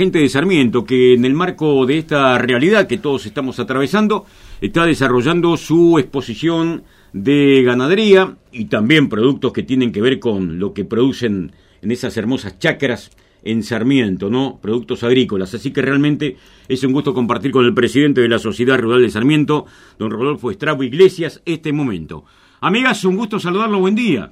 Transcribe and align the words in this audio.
gente 0.00 0.20
de 0.20 0.28
Sarmiento 0.28 0.84
que 0.84 1.14
en 1.14 1.24
el 1.24 1.34
marco 1.34 1.84
de 1.84 1.98
esta 1.98 2.38
realidad 2.38 2.86
que 2.86 2.98
todos 2.98 3.26
estamos 3.26 3.58
atravesando 3.58 4.26
está 4.60 4.86
desarrollando 4.86 5.56
su 5.56 5.98
exposición 5.98 6.84
de 7.12 7.64
ganadería 7.64 8.36
y 8.52 8.66
también 8.66 9.08
productos 9.08 9.52
que 9.52 9.64
tienen 9.64 9.90
que 9.90 10.00
ver 10.00 10.20
con 10.20 10.60
lo 10.60 10.72
que 10.72 10.84
producen 10.84 11.50
en 11.82 11.90
esas 11.90 12.16
hermosas 12.16 12.60
chacras 12.60 13.10
en 13.42 13.64
Sarmiento, 13.64 14.30
¿no? 14.30 14.60
Productos 14.62 15.02
agrícolas. 15.02 15.52
Así 15.54 15.72
que 15.72 15.82
realmente 15.82 16.36
es 16.68 16.84
un 16.84 16.92
gusto 16.92 17.12
compartir 17.12 17.50
con 17.50 17.64
el 17.64 17.74
presidente 17.74 18.20
de 18.20 18.28
la 18.28 18.38
Sociedad 18.38 18.78
Rural 18.78 19.02
de 19.02 19.10
Sarmiento, 19.10 19.66
don 19.98 20.12
Rodolfo 20.12 20.52
Estrabo 20.52 20.84
Iglesias, 20.84 21.42
este 21.44 21.72
momento. 21.72 22.22
Amigas, 22.60 23.04
un 23.04 23.16
gusto 23.16 23.40
saludarlo, 23.40 23.80
buen 23.80 23.96
día. 23.96 24.30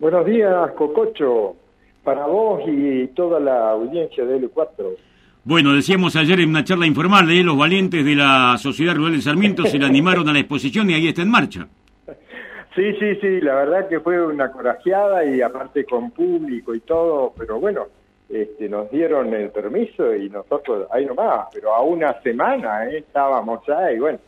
Buenos 0.00 0.26
días, 0.26 0.72
Cococho 0.76 1.58
para 2.04 2.26
vos 2.26 2.62
y 2.66 3.08
toda 3.08 3.40
la 3.40 3.70
audiencia 3.70 4.24
de 4.24 4.40
L4. 4.40 4.96
Bueno, 5.42 5.74
decíamos 5.74 6.16
ayer 6.16 6.40
en 6.40 6.50
una 6.50 6.64
charla 6.64 6.86
informal 6.86 7.26
de 7.26 7.42
los 7.42 7.56
valientes 7.56 8.04
de 8.04 8.14
la 8.14 8.56
Sociedad 8.58 8.94
Rural 8.94 9.12
de 9.12 9.20
Sarmiento 9.20 9.64
se 9.66 9.78
le 9.78 9.86
animaron 9.86 10.28
a 10.28 10.32
la 10.32 10.38
exposición 10.38 10.88
y 10.90 10.94
ahí 10.94 11.08
está 11.08 11.22
en 11.22 11.30
marcha. 11.30 11.66
Sí, 12.74 12.92
sí, 12.98 13.14
sí, 13.20 13.40
la 13.40 13.54
verdad 13.54 13.88
que 13.88 14.00
fue 14.00 14.20
una 14.26 14.50
corajeada 14.50 15.24
y 15.24 15.40
aparte 15.40 15.84
con 15.84 16.10
público 16.10 16.74
y 16.74 16.80
todo, 16.80 17.32
pero 17.38 17.60
bueno, 17.60 17.86
este, 18.28 18.68
nos 18.68 18.90
dieron 18.90 19.32
el 19.32 19.50
permiso 19.50 20.12
y 20.12 20.28
nosotros 20.28 20.88
ahí 20.90 21.06
nomás, 21.06 21.46
pero 21.52 21.72
a 21.72 21.82
una 21.82 22.20
semana 22.22 22.86
¿eh? 22.86 22.98
estábamos 22.98 23.60
ya 23.64 23.92
y 23.92 24.00
bueno, 24.00 24.18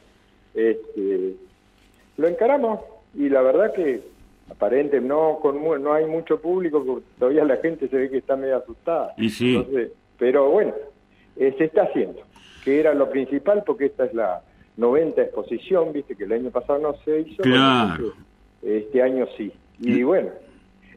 este, 0.54 1.34
lo 2.18 2.28
encaramos 2.28 2.78
y 3.14 3.28
la 3.28 3.42
verdad 3.42 3.72
que 3.74 4.00
aparente 4.50 5.00
no 5.00 5.38
con 5.40 5.62
no 5.82 5.92
hay 5.92 6.06
mucho 6.06 6.40
público 6.40 6.84
porque 6.84 7.06
todavía 7.18 7.44
la 7.44 7.56
gente 7.56 7.88
se 7.88 7.96
ve 7.96 8.10
que 8.10 8.18
está 8.18 8.36
medio 8.36 8.56
asustada. 8.56 9.14
Y 9.16 9.30
sí. 9.30 9.64
Pero 10.18 10.50
bueno 10.50 10.72
eh, 11.36 11.54
se 11.58 11.64
está 11.64 11.82
haciendo 11.82 12.22
que 12.64 12.80
era 12.80 12.94
lo 12.94 13.10
principal 13.10 13.62
porque 13.66 13.86
esta 13.86 14.06
es 14.06 14.14
la 14.14 14.42
90 14.76 15.22
exposición 15.22 15.92
viste 15.92 16.16
que 16.16 16.24
el 16.24 16.32
año 16.32 16.50
pasado 16.50 16.78
no 16.78 16.94
se 17.04 17.20
hizo 17.20 17.42
claro. 17.42 18.12
este 18.62 19.02
año 19.02 19.26
sí. 19.36 19.52
Y 19.80 20.02
bueno 20.02 20.30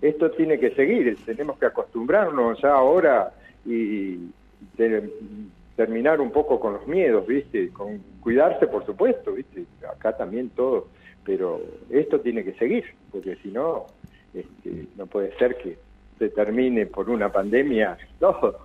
esto 0.02 0.32
tiene 0.32 0.60
que 0.60 0.72
seguir 0.72 1.18
tenemos 1.26 1.58
que 1.58 1.66
acostumbrarnos 1.66 2.62
ya 2.62 2.74
ahora 2.74 3.34
y 3.66 4.30
terminar 5.76 6.22
un 6.22 6.32
poco 6.32 6.60
con 6.60 6.74
los 6.74 6.88
miedos 6.88 7.26
viste 7.28 7.70
con 7.70 8.02
cuidarse 8.22 8.68
por 8.68 8.86
supuesto 8.86 9.34
viste 9.34 9.66
acá 9.90 10.16
también 10.16 10.50
todo 10.50 10.88
pero 11.30 11.62
esto 11.92 12.20
tiene 12.22 12.44
que 12.44 12.54
seguir, 12.54 12.86
porque 13.12 13.38
si 13.44 13.50
no, 13.50 13.86
este, 14.34 14.88
no 14.98 15.06
puede 15.06 15.32
ser 15.38 15.58
que 15.62 15.78
se 16.18 16.30
termine 16.30 16.88
por 16.88 17.08
una 17.08 17.32
pandemia 17.32 17.96
todo. 18.20 18.58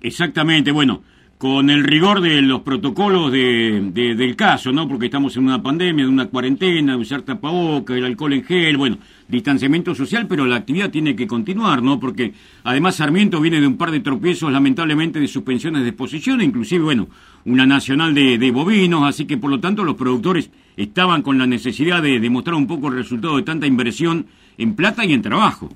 Exactamente, 0.00 0.72
bueno, 0.72 1.02
con 1.36 1.68
el 1.68 1.84
rigor 1.84 2.22
de 2.22 2.40
los 2.40 2.62
protocolos 2.62 3.30
de, 3.30 3.90
del 3.92 4.34
caso, 4.34 4.72
¿no? 4.72 4.88
Porque 4.88 5.06
estamos 5.06 5.36
en 5.36 5.44
una 5.44 5.62
pandemia, 5.62 6.06
de 6.06 6.10
una 6.10 6.28
cuarentena, 6.28 6.92
de 6.92 6.98
usar 6.98 7.20
tapaboca, 7.20 7.94
el 7.94 8.06
alcohol 8.06 8.32
en 8.32 8.44
gel, 8.44 8.78
bueno, 8.78 8.96
distanciamiento 9.28 9.94
social, 9.94 10.26
pero 10.26 10.46
la 10.46 10.56
actividad 10.56 10.90
tiene 10.90 11.14
que 11.14 11.26
continuar, 11.26 11.82
¿no? 11.82 12.00
Porque 12.00 12.32
además 12.64 12.96
Sarmiento 12.96 13.42
viene 13.42 13.60
de 13.60 13.66
un 13.66 13.76
par 13.76 13.90
de 13.90 14.00
tropiezos, 14.00 14.50
lamentablemente, 14.50 15.20
de 15.20 15.28
suspensiones 15.28 15.82
de 15.82 15.90
exposición, 15.90 16.40
inclusive, 16.40 16.82
bueno, 16.82 17.08
una 17.44 17.66
nacional 17.66 18.14
de, 18.14 18.38
de 18.38 18.50
bovinos, 18.52 19.06
así 19.06 19.26
que 19.26 19.36
por 19.36 19.50
lo 19.50 19.60
tanto 19.60 19.84
los 19.84 19.96
productores 19.96 20.50
estaban 20.76 21.22
con 21.22 21.38
la 21.38 21.46
necesidad 21.46 22.02
de 22.02 22.20
demostrar 22.20 22.54
un 22.56 22.66
poco 22.66 22.88
el 22.88 22.96
resultado 22.96 23.36
de 23.36 23.42
tanta 23.42 23.66
inversión 23.66 24.26
en 24.58 24.76
plata 24.76 25.04
y 25.04 25.12
en 25.12 25.22
trabajo. 25.22 25.68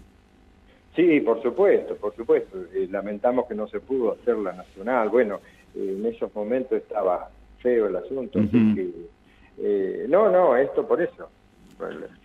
Sí, 0.95 1.20
por 1.20 1.41
supuesto, 1.43 1.97
por 1.97 2.15
supuesto. 2.15 2.59
Eh, 2.75 2.89
lamentamos 2.91 3.47
que 3.47 3.55
no 3.55 3.67
se 3.69 3.81
pudo 3.81 4.12
hacer 4.12 4.37
la 4.39 4.53
nacional. 4.53 5.09
Bueno, 5.09 5.41
eh, 5.75 5.97
en 5.98 6.06
esos 6.06 6.34
momentos 6.34 6.73
estaba 6.73 7.31
feo 7.59 7.87
el 7.87 7.97
asunto. 7.97 8.41
Eh, 9.62 10.06
no, 10.09 10.31
no, 10.31 10.56
esto 10.56 10.87
por 10.87 11.01
eso. 11.01 11.28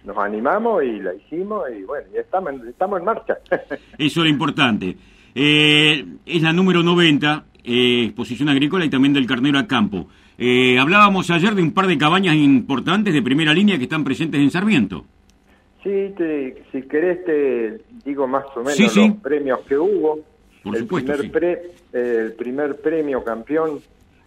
Nos 0.03 0.17
animamos 0.17 0.83
y 0.83 0.99
la 0.99 1.13
hicimos 1.13 1.63
y 1.69 1.83
bueno, 1.83 2.07
ya 2.13 2.19
estamos, 2.21 2.53
estamos 2.67 2.99
en 2.99 3.05
marcha. 3.05 3.37
eso 3.97 4.21
era 4.21 4.29
importante. 4.29 4.97
es 5.33 6.41
la 6.41 6.51
número 6.51 6.83
90, 6.83 7.45
exposición 7.63 8.49
agrícola 8.49 8.83
y 8.83 8.89
también 8.89 9.13
del 9.13 9.25
carnero 9.25 9.59
a 9.59 9.67
campo. 9.67 10.07
Hablábamos 10.79 11.29
ayer 11.31 11.55
de 11.55 11.61
un 11.61 11.73
par 11.73 11.87
de 11.87 11.97
cabañas 11.97 12.35
importantes 12.35 13.13
de 13.13 13.21
primera 13.21 13.53
línea 13.53 13.77
que 13.77 13.83
están 13.83 14.03
presentes 14.03 14.41
en 14.41 14.51
Sarmiento. 14.51 15.05
Sí, 15.83 16.13
te, 16.17 16.63
si 16.71 16.81
querés 16.83 17.23
te 17.25 17.81
digo 18.03 18.27
más 18.27 18.45
o 18.55 18.63
menos 18.63 18.95
los 18.95 19.15
premios 19.17 19.59
que 19.67 19.77
hubo. 19.77 20.19
el, 20.65 20.87
primer 20.87 21.61
el 21.93 22.33
primer 22.33 22.81
premio 22.81 23.23
campeón 23.23 23.79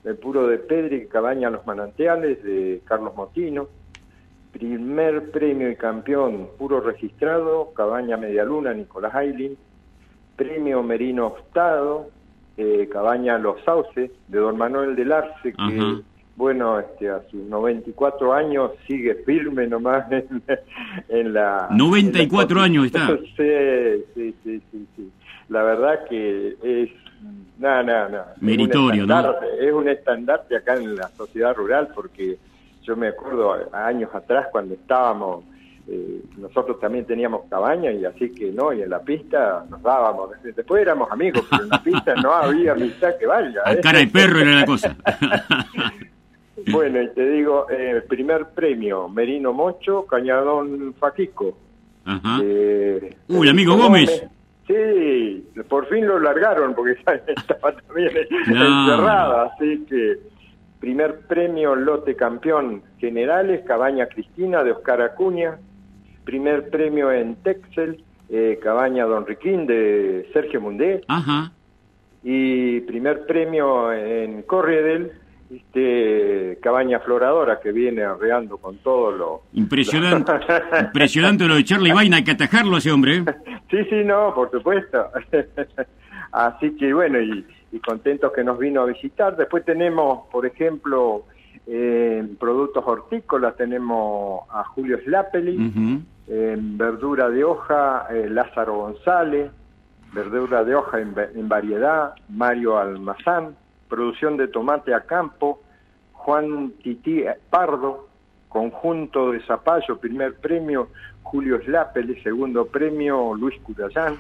el 0.05 0.17
puro 0.17 0.47
de 0.47 0.59
Pedri, 0.59 1.07
Cabaña 1.07 1.51
Los 1.51 1.67
Manantiales, 1.67 2.43
de 2.43 2.81
Carlos 2.85 3.15
Motino. 3.15 3.69
Primer 4.53 5.31
premio 5.31 5.71
y 5.71 5.77
campeón 5.77 6.49
puro 6.57 6.81
registrado, 6.81 7.73
Cabaña 7.75 8.17
Medialuna, 8.17 8.73
Nicolás 8.73 9.15
Ailin. 9.15 9.57
Premio 10.37 10.83
Merino 10.83 11.27
Ostado, 11.27 12.11
eh, 12.59 12.89
Cabaña 12.93 13.39
Los 13.39 13.63
Sauces, 13.65 14.11
de 14.27 14.39
Don 14.39 14.59
Manuel 14.59 14.97
del 14.97 15.13
Arce, 15.13 15.53
que 15.53 16.03
bueno, 16.39 16.79
este, 16.79 17.11
a 17.11 17.21
sus 17.31 17.43
94 17.43 18.33
años 18.33 18.71
sigue 18.87 19.17
firme 19.27 19.67
nomás 19.67 20.07
en, 21.09 21.33
la... 21.33 21.69
94 21.73 22.61
años 22.61 22.87
está. 22.87 23.09
sí, 23.37 24.05
sí, 24.15 24.35
sí, 24.45 24.63
sí, 24.95 25.11
La 25.49 25.65
verdad 25.65 26.05
que 26.09 26.57
es... 26.63 26.91
Nada, 27.59 27.83
nada, 27.83 28.09
nada. 28.09 28.35
Meritorio, 28.41 29.03
es 29.03 29.09
¿no? 29.09 29.35
Es 29.61 29.73
un 29.73 29.89
estandarte 29.89 30.57
acá 30.57 30.77
en 30.77 30.95
la 30.95 31.09
sociedad 31.09 31.57
rural 31.57 31.89
porque 31.93 32.39
yo 32.85 32.97
me 32.97 33.09
acuerdo 33.09 33.57
años 33.73 34.11
atrás 34.15 34.47
cuando 34.53 34.75
estábamos... 34.75 35.45
Eh, 35.91 36.21
nosotros 36.37 36.79
también 36.81 37.07
teníamos 37.07 37.47
cabaña 37.49 37.91
y 37.91 38.05
así 38.05 38.31
que 38.31 38.53
no, 38.53 38.75
y 38.75 38.83
en 38.83 38.91
la 38.91 39.01
pista 39.01 39.65
nos 39.71 39.83
dábamos, 39.83 40.31
después 40.43 40.83
éramos 40.83 41.11
amigos, 41.11 41.47
pero 41.51 41.63
en 41.63 41.69
la 41.71 41.83
pista 41.83 42.15
no 42.17 42.31
había 42.33 42.73
amistad 42.73 43.17
que 43.19 43.27
valga. 43.27 43.63
¿eh? 43.73 43.81
cara 43.81 44.01
de 44.01 44.07
perro 44.09 44.41
era 44.41 44.55
la 44.55 44.67
cosa. 44.67 44.97
Bueno, 46.73 47.01
y 47.01 47.09
te 47.11 47.31
digo, 47.31 47.67
eh, 47.71 48.03
primer 48.09 48.47
premio, 48.47 49.09
Merino 49.09 49.53
Mocho, 49.53 50.05
Cañadón 50.07 50.93
Faquico. 50.99 51.57
Ajá. 52.05 52.41
Eh, 52.43 53.17
Uy, 53.29 53.49
amigo 53.49 53.77
Gómez. 53.77 54.27
Sí, 54.67 55.47
por 55.69 55.87
fin 55.89 56.07
lo 56.07 56.19
largaron 56.19 56.75
porque 56.75 56.93
estaba 57.29 57.73
también 57.73 58.11
encerrada, 58.47 59.45
así 59.45 59.87
que 59.89 60.19
primer 60.81 61.21
premio 61.21 61.75
lote 61.75 62.15
campeón 62.17 62.83
generales, 62.99 63.63
Cabaña 63.67 64.07
Cristina 64.07 64.63
de 64.63 64.73
Oscar 64.73 65.01
Acuña, 65.01 65.59
primer 66.29 66.69
premio 66.69 67.11
en 67.11 67.37
Texel, 67.37 68.05
eh, 68.29 68.61
Cabaña 68.63 69.07
Don 69.07 69.25
Riquín 69.25 69.67
de 69.67 70.29
Sergio 70.35 70.61
Mundé, 70.61 71.01
Ajá. 71.09 71.53
y 72.23 72.81
primer 72.81 73.25
premio 73.25 73.91
en 73.91 74.43
Corriedel, 74.43 75.13
este, 75.51 76.59
cabaña 76.63 77.01
floradora 77.01 77.61
que 77.61 77.73
viene 77.73 78.03
arreando 78.03 78.59
con 78.59 78.77
todo 78.77 79.11
lo... 79.11 79.43
Impresionante, 79.55 80.33
impresionante 80.81 81.49
lo 81.49 81.55
de 81.55 81.65
Charlie 81.65 81.95
Vaina, 81.95 82.19
hay 82.19 82.25
que 82.25 82.33
atajarlo 82.33 82.75
a 82.75 82.79
ese 82.81 82.93
hombre. 82.93 83.17
¿eh? 83.17 83.25
sí, 83.71 83.79
sí, 83.89 84.05
no, 84.05 84.35
por 84.35 84.51
supuesto. 84.51 85.07
Así 86.33 86.77
que 86.77 86.93
bueno, 86.93 87.23
y, 87.23 87.47
contentos 87.87 88.33
que 88.35 88.45
nos 88.45 88.59
vino 88.59 88.83
a 88.83 88.85
visitar. 88.85 89.35
Después 89.35 89.65
tenemos, 89.65 90.27
por 90.31 90.45
ejemplo, 90.45 91.25
eh, 91.67 92.23
productos 92.39 92.85
hortícolas, 92.87 93.57
tenemos 93.57 94.43
a 94.51 94.65
Julio 94.65 94.99
Slapeli, 95.03 96.05
en 96.29 96.77
verdura 96.77 97.31
de 97.31 97.45
hoja, 97.45 98.07
eh, 98.11 98.29
Lázaro 98.29 98.77
González, 98.77 99.51
verdura 100.13 100.65
de 100.65 100.75
hoja 100.75 101.01
en 101.01 101.49
variedad, 101.49 102.15
Mario 102.29 102.79
Almazán, 102.79 103.57
producción 103.89 104.37
de 104.37 104.49
tomate 104.49 104.95
a 104.95 105.01
campo, 105.01 105.61
Juan 106.13 106.73
Tití 106.83 107.25
Pardo, 107.51 108.09
conjunto 108.49 109.33
de 109.33 109.41
Zapallo, 109.41 109.99
primer 109.99 110.37
premio, 110.37 110.89
Julio 111.23 111.61
Slapel, 111.63 112.23
segundo 112.23 112.67
premio, 112.67 113.35
Luis 113.35 113.59
Curayán, 113.63 114.17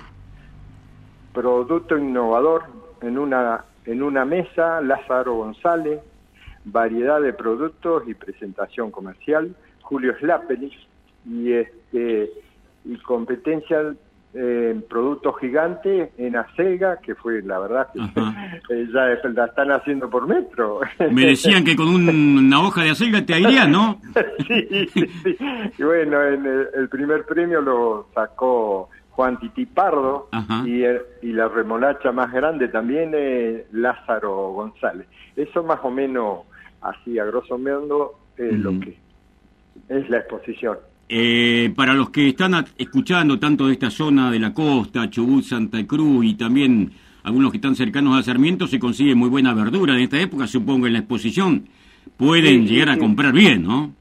producto 1.32 1.96
innovador 1.96 2.64
en 3.02 3.18
una, 3.18 3.64
en 3.84 4.02
una 4.02 4.24
mesa, 4.24 4.80
Lázaro 4.80 5.34
González, 5.34 6.00
variedad 6.64 7.20
de 7.20 7.32
productos 7.32 8.06
y 8.06 8.14
presentación 8.14 8.90
comercial, 8.90 9.54
Julio 9.82 10.14
Slapel, 10.18 10.70
y 11.26 11.52
este 11.52 12.30
y 12.84 12.96
competencia 12.98 13.94
eh, 14.34 14.78
producto 14.90 15.32
gigante 15.32 16.12
en 16.18 16.36
Acega, 16.36 16.98
que 16.98 17.14
fue 17.14 17.40
la 17.42 17.58
verdad 17.58 17.88
que 17.92 18.00
eh, 18.74 18.86
ya 18.92 19.28
la 19.30 19.46
están 19.46 19.72
haciendo 19.72 20.10
por 20.10 20.26
metro. 20.26 20.80
Me 21.10 21.26
decían 21.26 21.64
que 21.64 21.74
con 21.74 21.88
una 21.88 22.60
hoja 22.60 22.82
de 22.82 22.90
acega 22.90 23.24
te 23.24 23.34
airean, 23.34 23.72
¿no? 23.72 24.00
sí, 24.46 24.86
sí, 24.92 25.36
Y 25.78 25.82
bueno, 25.82 26.22
en 26.22 26.46
el, 26.46 26.88
primer 26.90 27.24
premio 27.24 27.60
lo 27.62 28.08
sacó 28.14 28.90
Juan 29.10 29.40
Tití 29.40 29.64
Pardo 29.66 30.28
y, 30.64 30.84
y, 31.26 31.32
la 31.32 31.48
remolacha 31.48 32.12
más 32.12 32.30
grande 32.30 32.68
también 32.68 33.14
es 33.14 33.62
Lázaro 33.72 34.52
González. 34.52 35.08
Eso 35.36 35.62
más 35.64 35.80
o 35.82 35.90
menos, 35.90 36.40
así 36.82 37.18
a 37.18 37.24
grosso 37.24 37.58
modo, 37.58 38.18
es 38.36 38.52
lo 38.52 38.78
que 38.78 38.96
es 39.88 40.08
la 40.10 40.18
exposición. 40.18 40.78
Eh, 41.08 41.72
para 41.74 41.94
los 41.94 42.10
que 42.10 42.28
están 42.28 42.66
escuchando 42.76 43.38
tanto 43.38 43.66
de 43.66 43.72
esta 43.72 43.90
zona 43.90 44.30
de 44.30 44.38
la 44.38 44.52
costa, 44.52 45.08
Chubut, 45.08 45.42
Santa 45.42 45.86
Cruz 45.86 46.24
y 46.24 46.34
también 46.34 46.92
algunos 47.22 47.50
que 47.50 47.56
están 47.56 47.74
cercanos 47.74 48.18
a 48.18 48.22
Sarmiento, 48.22 48.66
se 48.66 48.78
consigue 48.78 49.14
muy 49.14 49.28
buena 49.28 49.54
verdura 49.54 49.94
en 49.94 50.00
esta 50.00 50.20
época, 50.20 50.46
supongo, 50.46 50.86
en 50.86 50.92
la 50.92 50.98
exposición. 51.00 51.68
Pueden 52.16 52.66
llegar 52.66 52.90
a 52.90 52.98
comprar 52.98 53.32
bien, 53.32 53.62
¿no? 53.62 53.92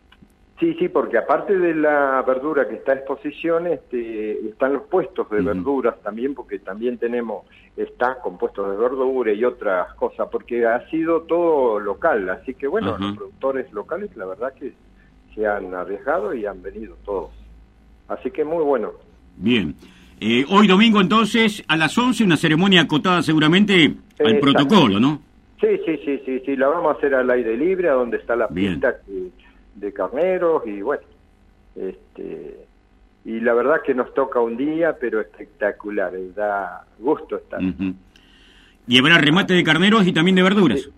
Sí, 0.60 0.74
sí, 0.80 0.90
porque 0.90 1.20
aparte 1.20 1.56
de 1.58 1.76
la 1.76 2.24
verdura 2.24 2.68
que 2.68 2.76
está 2.76 2.94
en 2.94 3.00
exposición, 3.00 3.68
este, 3.68 4.48
están 4.48 4.74
los 4.74 4.84
puestos 4.84 5.30
de 5.30 5.42
verduras 5.42 6.02
también, 6.02 6.34
porque 6.34 6.58
también 6.58 6.98
tenemos, 6.98 7.46
está 7.76 8.20
compuestos 8.20 8.72
de 8.72 8.78
verdura 8.78 9.32
y 9.34 9.46
otras 9.46 9.94
cosas, 9.94 10.28
porque 10.32 10.66
ha 10.66 10.90
sido 10.90 11.22
todo 11.22 11.80
local, 11.80 12.28
así 12.30 12.56
que 12.56 12.68
bueno, 12.68 12.98
los 12.98 13.16
productores 13.16 13.72
locales, 13.72 14.10
la 14.18 14.26
verdad 14.26 14.54
que 14.56 14.74
se 15.38 15.46
han 15.46 15.74
arriesgado 15.74 16.34
y 16.34 16.46
han 16.46 16.62
venido 16.64 16.98
todos. 17.06 17.30
Así 18.08 18.32
que 18.32 18.44
muy 18.44 18.64
bueno. 18.64 18.92
Bien. 19.38 19.76
Eh, 20.20 20.44
hoy 20.50 20.68
domingo 20.68 21.00
entonces, 21.00 21.64
a 21.68 21.78
las 21.78 21.96
11, 21.96 22.24
una 22.24 22.38
ceremonia 22.38 22.82
acotada 22.82 23.22
seguramente 23.22 23.94
al 24.20 24.40
protocolo, 24.40 25.00
¿no? 25.00 25.22
Sí, 25.62 25.68
sí, 25.86 26.00
sí, 26.04 26.22
sí, 26.26 26.42
sí, 26.44 26.56
la 26.56 26.68
vamos 26.68 26.96
a 26.96 26.98
hacer 26.98 27.14
al 27.14 27.30
aire 27.30 27.56
libre, 27.56 27.90
a 27.90 27.94
donde 27.94 28.18
está 28.18 28.36
la 28.36 28.48
pista 28.48 28.96
de 29.76 29.94
carneros 29.94 30.64
y 30.66 30.82
bueno, 30.82 31.04
este 31.76 32.58
y 33.26 33.40
la 33.42 33.54
verdad 33.54 33.82
que 33.86 33.94
nos 33.94 34.14
toca 34.14 34.40
un 34.40 34.56
día, 34.56 34.96
pero 35.00 35.20
espectacular, 35.20 36.14
da 36.34 36.86
gusto 36.98 37.36
estar. 37.36 37.60
¿Y 38.88 38.98
habrá 38.98 39.18
remate 39.18 39.54
de 39.54 39.64
carneros 39.64 40.08
y 40.08 40.14
también 40.14 40.36
de 40.36 40.44
verduras? 40.44 40.90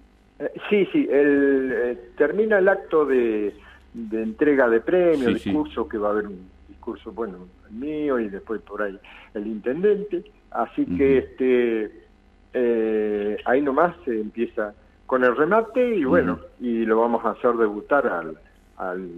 Sí, 0.70 0.76
eh, 0.76 0.90
sí, 0.92 1.08
el, 1.12 1.74
eh, 1.74 1.98
termina 2.18 2.60
el 2.60 2.70
acto 2.70 3.06
de, 3.06 3.54
de 3.94 4.24
entrega 4.24 4.68
de 4.70 4.82
premios, 4.82 5.44
discurso, 5.44 5.88
que 5.88 5.98
va 5.98 6.10
a 6.10 6.12
haber 6.12 6.28
un 6.28 6.48
discurso, 6.68 7.12
bueno, 7.12 7.38
mío 7.70 8.20
y 8.20 8.30
después 8.30 8.62
por 8.62 8.82
ahí 8.82 8.98
el 9.34 9.48
intendente, 9.48 10.24
así 10.52 10.86
que 10.86 11.18
este 11.20 12.08
eh, 12.54 13.38
ahí 13.46 13.62
nomás 13.62 13.96
se 14.06 14.20
empieza 14.20 14.74
con 15.06 15.24
el 15.24 15.36
remate 15.36 15.96
y 15.96 16.04
bueno, 16.04 16.40
y 16.60 16.86
lo 16.86 17.02
vamos 17.02 17.26
a 17.26 17.32
hacer 17.32 17.54
debutar 17.54 18.08
al, 18.08 18.38
al 18.78 19.10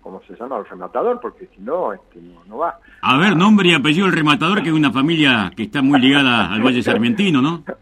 ¿cómo 0.00 0.22
se 0.26 0.34
llama? 0.36 0.56
Al 0.56 0.66
rematador, 0.66 1.18
porque 1.20 1.48
si 1.54 1.62
no, 1.62 1.92
este, 1.92 2.20
no, 2.46 2.58
va. 2.58 2.78
A 3.02 3.18
ver, 3.18 3.36
nombre 3.36 3.70
y 3.70 3.74
apellido 3.74 4.06
del 4.06 4.14
rematador, 4.14 4.62
que 4.62 4.68
es 4.68 4.74
una 4.74 4.92
familia 4.92 5.50
que 5.56 5.64
está 5.64 5.82
muy 5.82 5.98
ligada 5.98 6.52
al 6.52 6.62
Valle 6.62 6.82
Sarmientino, 6.82 7.40
¿no? 7.40 7.64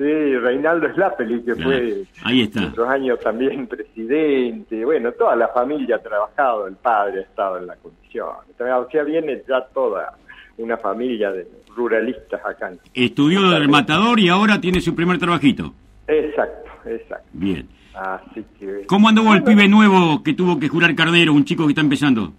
Sí, 0.00 0.38
Reinaldo 0.38 0.90
Slapeli, 0.94 1.42
que 1.42 1.54
fue 1.56 2.04
ahí 2.24 2.40
está. 2.40 2.62
muchos 2.62 2.88
años 2.88 3.20
también 3.20 3.66
presidente, 3.66 4.82
bueno, 4.82 5.12
toda 5.12 5.36
la 5.36 5.48
familia 5.48 5.96
ha 5.96 5.98
trabajado, 5.98 6.66
el 6.68 6.76
padre 6.76 7.18
ha 7.18 7.22
estado 7.24 7.58
en 7.58 7.66
la 7.66 7.76
condición. 7.76 8.28
O 8.58 8.88
sea, 8.90 9.04
viene 9.04 9.42
ya 9.46 9.60
toda 9.74 10.14
una 10.56 10.78
familia 10.78 11.30
de 11.32 11.46
ruralistas 11.76 12.40
acá. 12.42 12.72
Estudió 12.94 13.50
del 13.50 13.68
matador 13.68 14.18
y 14.18 14.30
ahora 14.30 14.58
tiene 14.58 14.80
su 14.80 14.94
primer 14.94 15.18
trabajito. 15.18 15.74
Exacto, 16.08 16.70
exacto. 16.86 17.28
Bien. 17.34 17.68
Así 17.92 18.42
que... 18.58 18.86
¿Cómo 18.86 19.06
anduvo 19.06 19.34
el 19.34 19.42
pibe 19.42 19.68
nuevo 19.68 20.22
que 20.22 20.32
tuvo 20.32 20.58
que 20.58 20.68
jurar 20.68 20.94
carnero, 20.94 21.34
un 21.34 21.44
chico 21.44 21.66
que 21.66 21.72
está 21.72 21.82
empezando? 21.82 22.32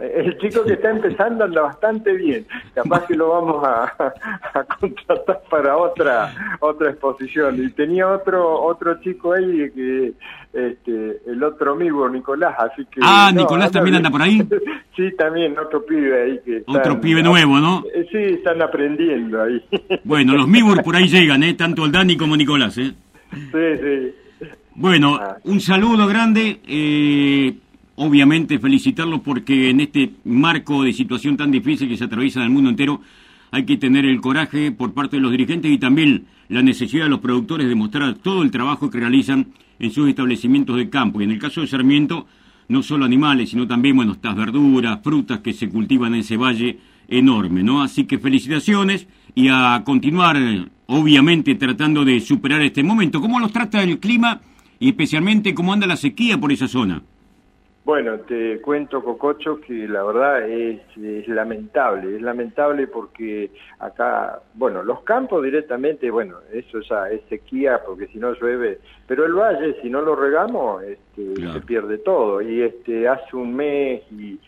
El 0.00 0.38
chico 0.38 0.64
que 0.64 0.74
está 0.74 0.90
empezando 0.90 1.44
anda 1.44 1.62
bastante 1.62 2.12
bien. 2.12 2.46
Capaz 2.72 3.06
que 3.06 3.16
lo 3.16 3.30
vamos 3.30 3.64
a, 3.66 3.92
contratar 4.80 5.42
para 5.50 5.76
otra 5.76 6.56
otra 6.60 6.90
exposición. 6.90 7.64
Y 7.64 7.70
tenía 7.70 8.08
otro 8.08 8.62
otro 8.62 9.00
chico 9.02 9.32
ahí 9.32 9.70
que 9.72 10.12
este 10.52 11.20
el 11.26 11.42
otro 11.42 11.72
amigo 11.72 12.08
Nicolás, 12.08 12.54
así 12.58 12.84
que 12.86 13.00
Ah, 13.02 13.32
Nicolás 13.34 13.72
también 13.72 13.96
anda 13.96 14.10
por 14.10 14.22
ahí. 14.22 14.40
sí, 14.96 15.10
también 15.16 15.58
otro 15.58 15.84
pibe 15.84 16.22
ahí 16.22 16.40
que 16.44 16.62
Otro 16.66 17.00
pibe 17.00 17.22
nuevo, 17.22 17.58
¿no? 17.58 17.84
Eh, 17.92 18.06
sí, 18.10 18.34
están 18.34 18.62
aprendiendo 18.62 19.42
ahí. 19.42 19.64
Bueno, 20.04 20.34
los 20.34 20.46
Mibur 20.48 20.82
por 20.82 20.96
ahí 20.96 21.08
llegan, 21.08 21.42
¿eh? 21.42 21.54
Tanto 21.54 21.84
el 21.84 21.92
Dani 21.92 22.16
como 22.16 22.36
Nicolás, 22.36 22.78
¿eh? 22.78 22.92
Sí, 23.30 23.76
sí. 23.82 24.48
Bueno, 24.74 25.18
ah. 25.20 25.36
un 25.44 25.60
saludo 25.60 26.06
grande. 26.06 26.60
Eh, 26.66 27.52
obviamente 27.98 28.60
felicitarlos 28.60 29.20
porque 29.20 29.70
en 29.70 29.80
este 29.80 30.12
marco 30.24 30.84
de 30.84 30.92
situación 30.92 31.36
tan 31.36 31.50
difícil 31.50 31.88
que 31.88 31.96
se 31.96 32.04
atraviesa 32.04 32.38
en 32.40 32.46
el 32.46 32.52
mundo 32.52 32.70
entero, 32.70 33.00
hay 33.50 33.64
que 33.64 33.76
tener 33.76 34.04
el 34.04 34.20
coraje 34.20 34.70
por 34.70 34.94
parte 34.94 35.16
de 35.16 35.22
los 35.22 35.32
dirigentes 35.32 35.70
y 35.70 35.78
también 35.78 36.26
la 36.48 36.62
necesidad 36.62 37.04
de 37.04 37.10
los 37.10 37.18
productores 37.18 37.68
de 37.68 37.74
mostrar 37.74 38.14
todo 38.14 38.42
el 38.42 38.52
trabajo 38.52 38.88
que 38.88 39.00
realizan 39.00 39.48
en 39.80 39.90
sus 39.90 40.08
establecimientos 40.08 40.76
de 40.76 40.88
campo. 40.88 41.20
Y 41.20 41.24
en 41.24 41.32
el 41.32 41.40
caso 41.40 41.60
de 41.60 41.66
Sarmiento, 41.66 42.26
no 42.68 42.84
solo 42.84 43.04
animales, 43.04 43.50
sino 43.50 43.66
también, 43.66 43.96
bueno, 43.96 44.12
estas 44.12 44.36
verduras, 44.36 45.00
frutas 45.02 45.40
que 45.40 45.52
se 45.52 45.68
cultivan 45.68 46.14
en 46.14 46.20
ese 46.20 46.36
valle 46.36 46.78
enorme, 47.08 47.64
¿no? 47.64 47.82
Así 47.82 48.04
que 48.04 48.18
felicitaciones 48.18 49.08
y 49.34 49.48
a 49.48 49.82
continuar, 49.84 50.36
obviamente, 50.86 51.56
tratando 51.56 52.04
de 52.04 52.20
superar 52.20 52.62
este 52.62 52.84
momento. 52.84 53.20
¿Cómo 53.20 53.40
los 53.40 53.52
trata 53.52 53.82
el 53.82 53.98
clima 53.98 54.40
y 54.78 54.90
especialmente 54.90 55.52
cómo 55.52 55.72
anda 55.72 55.86
la 55.88 55.96
sequía 55.96 56.38
por 56.38 56.52
esa 56.52 56.68
zona? 56.68 57.02
Bueno, 57.88 58.18
te 58.18 58.60
cuento, 58.60 59.02
Cococho, 59.02 59.62
que 59.62 59.88
la 59.88 60.02
verdad 60.02 60.46
es, 60.46 60.78
lamentable, 61.26 62.16
es 62.16 62.20
lamentable 62.20 62.86
porque 62.86 63.50
acá, 63.78 64.42
bueno, 64.52 64.82
los 64.82 65.00
campos 65.04 65.42
directamente, 65.42 66.10
bueno, 66.10 66.36
eso 66.52 66.80
ya 66.80 67.08
es 67.08 67.22
sequía 67.30 67.80
porque 67.86 68.08
si 68.08 68.18
no 68.18 68.34
llueve, 68.34 68.80
pero 69.06 69.24
el 69.24 69.32
valle, 69.32 69.80
si 69.80 69.88
no 69.88 70.02
lo 70.02 70.14
regamos, 70.14 70.82
este, 70.82 71.34
se 71.50 71.60
pierde 71.62 71.96
todo. 71.96 72.42
Y 72.42 72.60
este 72.60 73.08
hace 73.08 73.34
un 73.34 73.56
mes 73.56 74.02
y, 74.12 74.38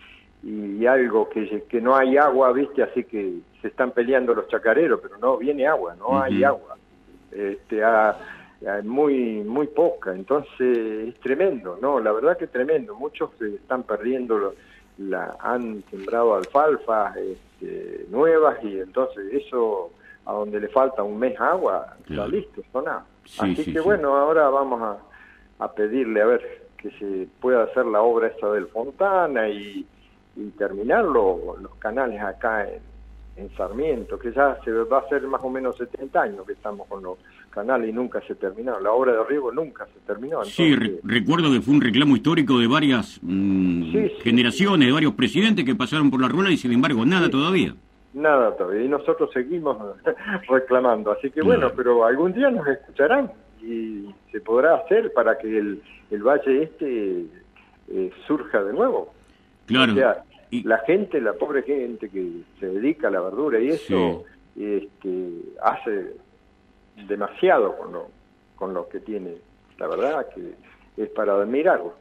algo 0.86 1.30
que, 1.30 1.62
que 1.66 1.80
no 1.80 1.96
hay 1.96 2.18
agua, 2.18 2.52
viste, 2.52 2.82
así 2.82 3.04
que 3.04 3.36
se 3.62 3.68
están 3.68 3.92
peleando 3.92 4.34
los 4.34 4.48
chacareros, 4.48 5.00
pero 5.00 5.16
no, 5.16 5.38
viene 5.38 5.66
agua, 5.66 5.96
no 5.98 6.20
hay 6.20 6.44
agua. 6.44 6.76
Este, 7.32 7.82
a, 7.82 8.18
muy 8.84 9.42
muy 9.42 9.66
poca, 9.68 10.12
entonces 10.12 11.08
es 11.08 11.20
tremendo, 11.20 11.78
no, 11.80 11.98
la 11.98 12.12
verdad 12.12 12.36
que 12.36 12.44
es 12.44 12.50
tremendo, 12.50 12.94
muchos 12.94 13.30
se 13.38 13.54
están 13.54 13.84
perdiendo, 13.84 14.54
la 14.98 15.36
han 15.40 15.82
sembrado 15.90 16.34
alfalfa 16.34 17.14
este, 17.18 18.06
nuevas 18.10 18.62
y 18.62 18.78
entonces 18.78 19.32
eso 19.32 19.90
a 20.26 20.32
donde 20.32 20.60
le 20.60 20.68
falta 20.68 21.02
un 21.02 21.18
mes 21.18 21.40
agua, 21.40 21.96
está 22.08 22.28
listo, 22.28 22.60
está 22.60 22.82
nada. 22.82 23.06
Así 23.38 23.72
que 23.72 23.80
bueno, 23.80 24.16
ahora 24.16 24.48
vamos 24.50 24.82
a, 24.82 25.64
a, 25.64 25.72
pedirle 25.72 26.20
a 26.20 26.26
ver 26.26 26.66
que 26.76 26.90
se 26.92 27.28
pueda 27.40 27.64
hacer 27.64 27.86
la 27.86 28.02
obra 28.02 28.28
esa 28.28 28.50
del 28.50 28.66
Fontana 28.66 29.48
y, 29.48 29.86
y 30.36 30.50
terminar 30.50 31.04
los 31.04 31.74
canales 31.78 32.20
acá 32.20 32.68
en, 32.68 32.82
en 33.36 33.56
Sarmiento, 33.56 34.18
que 34.18 34.32
ya 34.32 34.58
se 34.64 34.70
va 34.70 34.98
a 34.98 35.00
hacer 35.00 35.22
más 35.22 35.42
o 35.42 35.50
menos 35.50 35.76
70 35.76 36.20
años 36.20 36.46
que 36.46 36.52
estamos 36.52 36.86
con 36.88 37.02
los 37.02 37.18
canales 37.50 37.90
y 37.90 37.92
nunca 37.92 38.20
se 38.26 38.34
terminó. 38.34 38.78
La 38.80 38.92
obra 38.92 39.12
de 39.12 39.24
riego 39.24 39.52
nunca 39.52 39.86
se 39.86 40.00
terminó. 40.06 40.44
Sí, 40.44 40.74
recuerdo 41.02 41.50
que 41.52 41.60
fue 41.60 41.74
un 41.74 41.80
reclamo 41.80 42.16
histórico 42.16 42.58
de 42.58 42.66
varias 42.66 43.18
mm, 43.22 43.92
generaciones, 44.22 44.88
de 44.88 44.92
varios 44.92 45.14
presidentes 45.14 45.64
que 45.64 45.74
pasaron 45.74 46.10
por 46.10 46.20
la 46.20 46.28
rueda 46.28 46.50
y 46.50 46.56
sin 46.56 46.72
embargo 46.72 47.04
nada 47.04 47.28
todavía. 47.28 47.74
Nada 48.12 48.56
todavía, 48.56 48.84
y 48.84 48.88
nosotros 48.88 49.30
seguimos 49.32 49.76
reclamando. 50.48 51.12
Así 51.12 51.30
que 51.30 51.42
bueno, 51.42 51.70
pero 51.76 52.04
algún 52.04 52.32
día 52.32 52.50
nos 52.50 52.66
escucharán 52.66 53.30
y 53.62 54.06
se 54.32 54.40
podrá 54.40 54.76
hacer 54.76 55.12
para 55.12 55.38
que 55.38 55.58
el, 55.58 55.82
el 56.10 56.22
valle 56.22 56.62
este 56.62 57.26
eh, 57.88 58.10
surja 58.26 58.62
de 58.64 58.72
nuevo. 58.72 59.12
Claro 59.66 59.94
la 60.50 60.78
gente, 60.78 61.20
la 61.20 61.32
pobre 61.34 61.62
gente 61.62 62.08
que 62.08 62.42
se 62.58 62.66
dedica 62.66 63.08
a 63.08 63.10
la 63.10 63.20
verdura 63.20 63.60
y 63.60 63.68
eso 63.68 64.24
este, 64.56 65.30
hace 65.62 66.16
demasiado 66.96 67.76
con 67.76 67.92
lo, 67.92 68.08
con 68.56 68.74
lo 68.74 68.88
que 68.88 69.00
tiene. 69.00 69.34
La 69.78 69.86
verdad 69.86 70.26
que 70.34 70.54
es 71.02 71.08
para 71.10 71.34
admirarlo. 71.34 71.94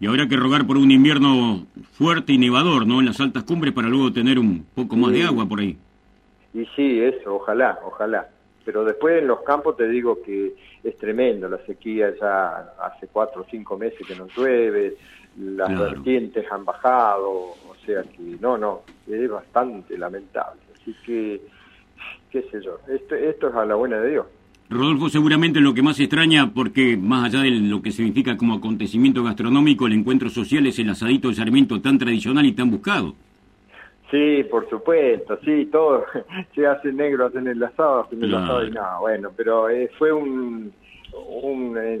Y 0.00 0.06
habrá 0.06 0.26
que 0.26 0.36
rogar 0.36 0.66
por 0.66 0.78
un 0.78 0.90
invierno 0.90 1.66
fuerte 1.92 2.32
y 2.32 2.38
nevador, 2.38 2.86
¿no? 2.86 3.00
En 3.00 3.06
las 3.06 3.20
altas 3.20 3.44
cumbres 3.44 3.74
para 3.74 3.88
luego 3.88 4.12
tener 4.12 4.38
un 4.38 4.66
poco 4.74 4.96
más 4.96 5.12
de 5.12 5.24
agua 5.24 5.46
por 5.46 5.60
ahí. 5.60 5.76
Y 6.54 6.64
sí, 6.74 7.00
eso, 7.00 7.36
ojalá, 7.36 7.78
ojalá. 7.84 8.28
Pero 8.64 8.84
después 8.84 9.20
en 9.20 9.28
los 9.28 9.42
campos 9.42 9.76
te 9.76 9.88
digo 9.88 10.22
que 10.22 10.54
es 10.82 10.96
tremendo, 10.96 11.48
la 11.48 11.58
sequía 11.66 12.14
ya 12.18 12.72
hace 12.82 13.08
cuatro 13.08 13.42
o 13.42 13.46
cinco 13.50 13.76
meses 13.76 14.06
que 14.06 14.16
no 14.16 14.26
llueve, 14.34 14.96
las 15.38 15.78
vertientes 15.78 16.50
han 16.50 16.64
bajado, 16.64 17.30
o 17.30 17.76
sea 17.84 18.02
que 18.02 18.36
no, 18.40 18.58
no, 18.58 18.82
es 19.06 19.30
bastante 19.30 19.96
lamentable. 19.96 20.60
Así 20.74 20.94
que, 21.04 21.40
qué 22.30 22.42
sé 22.50 22.62
yo, 22.62 22.78
esto, 22.88 23.14
esto 23.14 23.48
es 23.48 23.54
a 23.54 23.64
la 23.64 23.74
buena 23.74 24.00
de 24.00 24.10
Dios. 24.10 24.26
Rodolfo, 24.70 25.08
seguramente 25.08 25.60
lo 25.60 25.74
que 25.74 25.82
más 25.82 25.98
extraña, 25.98 26.52
porque 26.54 26.96
más 26.96 27.24
allá 27.24 27.42
de 27.42 27.50
lo 27.50 27.82
que 27.82 27.90
significa 27.90 28.36
como 28.36 28.54
acontecimiento 28.54 29.24
gastronómico, 29.24 29.88
el 29.88 29.94
encuentro 29.94 30.30
social 30.30 30.64
es 30.66 30.78
el 30.78 30.90
asadito 30.90 31.28
de 31.28 31.34
Sarmiento 31.34 31.80
tan 31.80 31.98
tradicional 31.98 32.46
y 32.46 32.52
tan 32.52 32.70
buscado. 32.70 33.14
Sí, 34.12 34.44
por 34.48 34.70
supuesto, 34.70 35.38
sí, 35.44 35.66
todo 35.72 36.04
se 36.54 36.66
hace 36.66 36.92
negro, 36.92 37.26
hacen 37.26 37.48
el 37.48 37.62
asado, 37.62 38.02
hacen 38.02 38.22
el 38.22 38.32
asado 38.32 38.64
y 38.64 38.70
nada, 38.70 38.98
bueno, 39.00 39.30
pero 39.36 39.68
eh, 39.68 39.90
fue 39.98 40.12
un, 40.12 40.72
un 41.42 41.76
eh, 41.76 42.00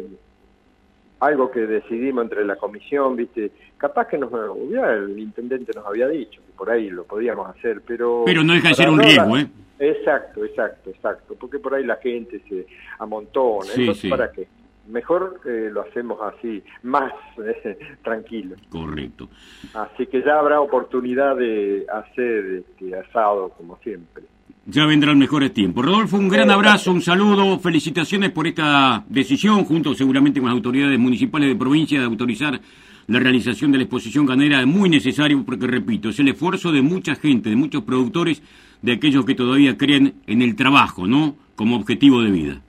algo 1.20 1.50
que 1.50 1.60
decidimos 1.60 2.22
entre 2.24 2.44
la 2.44 2.56
comisión, 2.56 3.16
viste, 3.16 3.50
capaz 3.78 4.06
que 4.06 4.18
nos 4.18 4.32
hubiera, 4.32 4.94
el 4.94 5.18
intendente 5.18 5.72
nos 5.74 5.86
había 5.86 6.08
dicho 6.08 6.40
que 6.46 6.52
por 6.56 6.70
ahí 6.70 6.88
lo 6.88 7.04
podíamos 7.04 7.48
hacer, 7.50 7.82
pero... 7.86 8.22
Pero 8.26 8.42
no 8.44 8.54
deja 8.54 8.68
de 8.68 8.74
ser 8.74 8.90
un 8.90 9.00
riesgo, 9.00 9.36
¿eh? 9.36 9.48
Exacto, 9.80 10.44
exacto, 10.44 10.90
exacto, 10.90 11.34
porque 11.40 11.58
por 11.58 11.74
ahí 11.74 11.84
la 11.84 11.96
gente 11.96 12.42
se 12.46 12.66
amontona, 12.98 13.70
entonces 13.74 14.10
¿para 14.10 14.30
qué? 14.30 14.46
Mejor 14.88 15.40
eh, 15.46 15.70
lo 15.72 15.80
hacemos 15.80 16.18
así, 16.20 16.62
más 16.82 17.10
eh, 17.38 17.78
tranquilo. 18.02 18.56
Correcto. 18.68 19.30
Así 19.72 20.06
que 20.06 20.22
ya 20.22 20.38
habrá 20.38 20.60
oportunidad 20.60 21.34
de 21.36 21.86
hacer 21.90 22.64
este 22.68 22.94
asado 22.94 23.50
como 23.56 23.78
siempre. 23.78 24.24
Ya 24.66 24.84
vendrán 24.84 25.18
mejores 25.18 25.54
tiempos. 25.54 25.84
Rodolfo, 25.84 26.18
un 26.18 26.28
gran 26.28 26.50
abrazo, 26.50 26.92
un 26.92 27.00
saludo, 27.00 27.58
felicitaciones 27.58 28.30
por 28.30 28.46
esta 28.46 29.02
decisión, 29.08 29.64
junto 29.64 29.94
seguramente 29.94 30.40
con 30.40 30.50
las 30.50 30.56
autoridades 30.56 30.98
municipales 30.98 31.48
de 31.48 31.56
provincia, 31.56 31.98
de 31.98 32.04
autorizar 32.04 32.60
la 33.06 33.18
realización 33.18 33.72
de 33.72 33.78
la 33.78 33.84
exposición 33.84 34.26
ganera. 34.26 34.60
Es 34.60 34.66
muy 34.66 34.90
necesario 34.90 35.42
porque, 35.44 35.66
repito, 35.66 36.10
es 36.10 36.20
el 36.20 36.28
esfuerzo 36.28 36.70
de 36.70 36.82
mucha 36.82 37.14
gente, 37.14 37.48
de 37.48 37.56
muchos 37.56 37.82
productores, 37.82 38.42
de 38.82 38.92
aquellos 38.92 39.24
que 39.24 39.34
todavía 39.34 39.76
creen 39.76 40.14
en 40.26 40.42
el 40.42 40.56
trabajo, 40.56 41.06
¿no? 41.06 41.34
Como 41.56 41.76
objetivo 41.76 42.22
de 42.22 42.30
vida. 42.30 42.60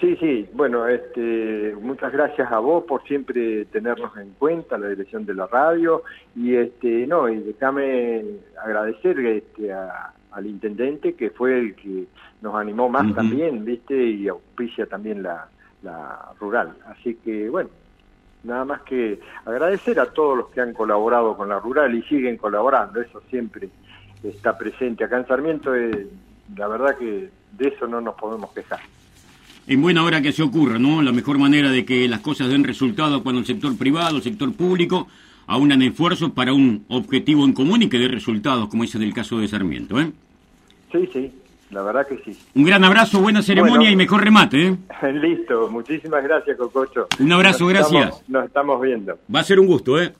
Sí, 0.00 0.14
sí, 0.20 0.46
bueno, 0.52 0.86
este, 0.86 1.74
muchas 1.80 2.12
gracias 2.12 2.52
a 2.52 2.58
vos 2.58 2.84
por 2.84 3.02
siempre 3.04 3.64
tenernos 3.66 4.14
en 4.18 4.30
cuenta, 4.38 4.76
la 4.76 4.88
dirección 4.88 5.24
de 5.24 5.34
la 5.34 5.46
radio, 5.46 6.02
y 6.34 6.54
este, 6.54 7.06
no, 7.06 7.30
y 7.30 7.38
déjame 7.38 8.22
agradecer 8.62 9.18
este, 9.20 9.72
al 9.72 10.46
intendente 10.46 11.14
que 11.14 11.30
fue 11.30 11.58
el 11.58 11.74
que 11.74 12.04
nos 12.42 12.54
animó 12.54 12.90
más 12.90 13.14
también, 13.14 13.64
viste, 13.64 13.96
y 13.96 14.28
auspicia 14.28 14.84
también 14.84 15.22
la, 15.22 15.48
la 15.82 16.30
rural. 16.38 16.74
Así 16.88 17.14
que, 17.14 17.48
bueno, 17.48 17.70
nada 18.44 18.66
más 18.66 18.82
que 18.82 19.18
agradecer 19.46 19.98
a 19.98 20.12
todos 20.12 20.36
los 20.36 20.48
que 20.48 20.60
han 20.60 20.74
colaborado 20.74 21.38
con 21.38 21.48
la 21.48 21.58
rural 21.58 21.94
y 21.94 22.02
siguen 22.02 22.36
colaborando, 22.36 23.00
eso 23.00 23.22
siempre 23.30 23.70
está 24.22 24.56
presente 24.56 25.04
acá 25.04 25.18
en 25.18 25.26
Sarmiento, 25.26 25.74
eh, 25.74 26.06
la 26.56 26.68
verdad 26.68 26.96
que 26.98 27.30
de 27.52 27.68
eso 27.68 27.86
no 27.86 28.00
nos 28.00 28.14
podemos 28.14 28.52
quejar 28.52 28.80
en 29.66 29.82
buena 29.82 30.04
hora 30.04 30.22
que 30.22 30.32
se 30.32 30.42
ocurra, 30.42 30.78
¿no? 30.78 31.02
La 31.02 31.12
mejor 31.12 31.38
manera 31.38 31.70
de 31.70 31.84
que 31.84 32.08
las 32.08 32.20
cosas 32.20 32.48
den 32.48 32.64
resultado 32.64 33.22
cuando 33.22 33.40
el 33.40 33.46
sector 33.46 33.76
privado, 33.76 34.16
el 34.16 34.22
sector 34.22 34.52
público, 34.54 35.08
aunan 35.46 35.82
esfuerzos 35.82 36.30
para 36.30 36.52
un 36.52 36.84
objetivo 36.88 37.44
en 37.44 37.52
común 37.52 37.82
y 37.82 37.88
que 37.88 37.98
dé 37.98 38.08
resultados, 38.08 38.68
como 38.68 38.84
es 38.84 38.94
el 38.94 39.12
caso 39.12 39.38
de 39.38 39.48
Sarmiento, 39.48 40.00
¿eh? 40.00 40.12
Sí, 40.92 41.08
sí, 41.12 41.32
la 41.70 41.82
verdad 41.82 42.06
que 42.06 42.18
sí. 42.24 42.38
Un 42.54 42.64
gran 42.64 42.84
abrazo, 42.84 43.20
buena 43.20 43.42
ceremonia 43.42 43.90
y 43.90 43.96
mejor 43.96 44.22
remate, 44.22 44.68
¿eh? 44.68 44.76
Listo, 45.12 45.68
muchísimas 45.68 46.22
gracias, 46.22 46.56
Cococho. 46.56 47.08
Un 47.18 47.32
abrazo, 47.32 47.66
gracias. 47.66 48.22
nos 48.28 48.46
estamos 48.46 48.80
viendo. 48.80 49.18
Va 49.32 49.40
a 49.40 49.44
ser 49.44 49.58
un 49.58 49.66
gusto, 49.66 50.00
¿eh? 50.00 50.12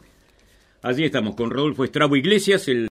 Allí 0.82 1.04
estamos 1.04 1.34
con 1.34 1.50
Rodolfo 1.50 1.84
Estrabo 1.84 2.14
Iglesias, 2.14 2.68
el 2.68 2.84